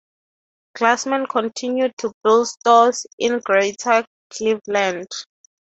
[0.75, 5.09] Glassman continued to build stores in Greater Cleveland.